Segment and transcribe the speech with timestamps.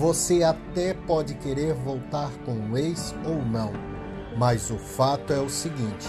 [0.00, 3.70] Você até pode querer voltar com o ex ou não,
[4.34, 6.08] mas o fato é o seguinte: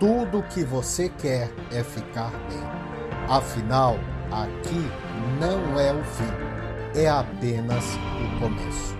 [0.00, 2.58] tudo o que você quer é ficar bem.
[3.28, 3.94] Afinal,
[4.28, 4.90] aqui
[5.38, 8.96] não é o fim, é apenas o começo.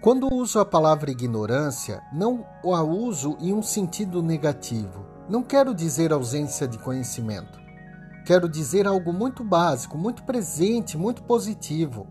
[0.00, 5.04] Quando uso a palavra ignorância, não a uso em um sentido negativo.
[5.28, 7.67] Não quero dizer ausência de conhecimento.
[8.28, 12.06] Quero dizer algo muito básico, muito presente, muito positivo.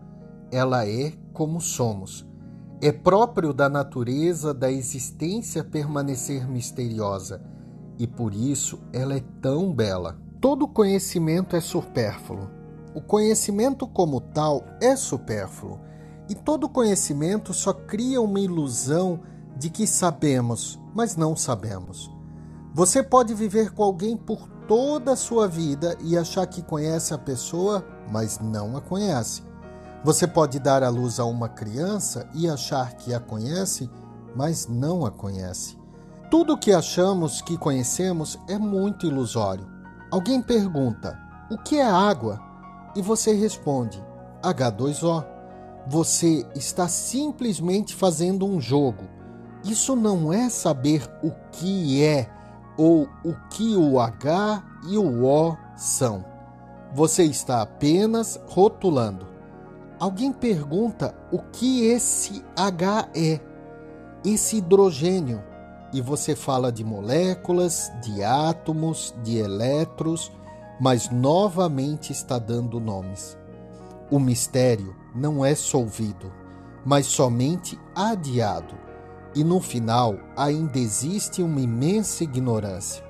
[0.50, 2.26] Ela é como somos.
[2.82, 7.40] É próprio da natureza da existência permanecer misteriosa
[7.96, 10.20] e por isso ela é tão bela.
[10.40, 12.50] Todo conhecimento é supérfluo.
[12.96, 15.78] O conhecimento como tal é supérfluo
[16.28, 19.20] e todo conhecimento só cria uma ilusão
[19.56, 22.10] de que sabemos, mas não sabemos.
[22.74, 27.18] Você pode viver com alguém por toda a sua vida e achar que conhece a
[27.18, 29.42] pessoa, mas não a conhece.
[30.04, 33.90] Você pode dar à luz a uma criança e achar que a conhece,
[34.36, 35.76] mas não a conhece.
[36.30, 39.66] Tudo o que achamos que conhecemos é muito ilusório.
[40.10, 41.18] Alguém pergunta:
[41.50, 42.38] o que é água?
[42.94, 44.00] E você responde:
[44.42, 45.24] H2O
[45.88, 49.04] você está simplesmente fazendo um jogo.
[49.64, 52.28] Isso não é saber o que é
[52.78, 56.24] ou o que o H e o O são.
[56.94, 59.26] Você está apenas rotulando.
[59.98, 63.40] Alguém pergunta o que esse H é,
[64.24, 65.42] esse hidrogênio,
[65.92, 70.30] e você fala de moléculas, de átomos, de elétrons,
[70.80, 73.36] mas novamente está dando nomes.
[74.10, 76.32] O mistério não é solvido,
[76.84, 78.74] mas somente adiado,
[79.34, 83.04] e no final ainda existe uma imensa ignorância.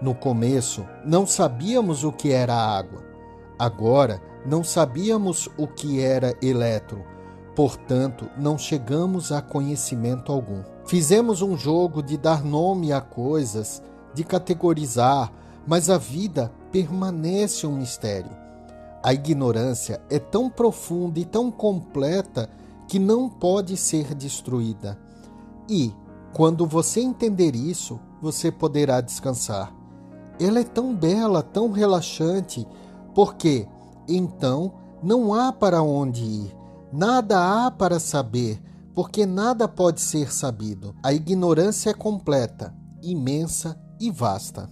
[0.00, 3.02] No começo, não sabíamos o que era água.
[3.58, 7.02] Agora, não sabíamos o que era elétron.
[7.54, 10.62] Portanto, não chegamos a conhecimento algum.
[10.86, 13.82] Fizemos um jogo de dar nome a coisas,
[14.14, 15.32] de categorizar,
[15.66, 18.30] mas a vida permanece um mistério.
[19.02, 22.48] A ignorância é tão profunda e tão completa
[22.88, 24.98] que não pode ser destruída.
[25.74, 25.90] E,
[26.34, 29.74] quando você entender isso, você poderá descansar.
[30.38, 32.68] Ela é tão bela, tão relaxante,
[33.14, 33.66] porque
[34.06, 36.56] então não há para onde ir,
[36.92, 38.62] nada há para saber,
[38.94, 40.94] porque nada pode ser sabido.
[41.02, 44.68] A ignorância é completa, imensa e vasta.